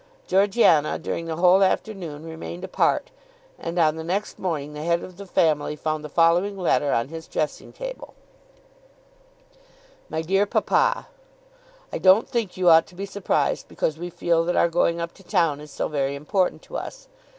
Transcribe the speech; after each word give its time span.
Georgiana 0.25 0.97
during 0.97 1.27
the 1.27 1.35
whole 1.35 1.61
afternoon 1.63 2.25
remained 2.25 2.63
apart, 2.63 3.11
and 3.59 3.77
on 3.77 3.97
the 3.97 4.03
next 4.03 4.39
morning 4.39 4.73
the 4.73 4.81
head 4.81 5.03
of 5.03 5.17
the 5.17 5.27
family 5.27 5.75
found 5.75 6.03
the 6.03 6.09
following 6.09 6.57
letter 6.57 6.91
on 6.91 7.09
his 7.09 7.27
dressing 7.27 7.71
table; 7.71 8.15
MY 10.09 10.23
DEAR 10.23 10.47
PAPA, 10.47 11.05
I 11.93 11.97
don't 11.99 12.27
think 12.27 12.57
you 12.57 12.67
ought 12.67 12.87
to 12.87 12.95
be 12.95 13.05
surprised 13.05 13.67
because 13.67 13.99
we 13.99 14.09
feel 14.09 14.43
that 14.45 14.55
our 14.55 14.69
going 14.69 14.99
up 14.99 15.13
to 15.13 15.23
town 15.23 15.61
is 15.61 15.69
so 15.69 15.87
very 15.87 16.15
important 16.15 16.63
to 16.63 16.77
us. 16.77 17.07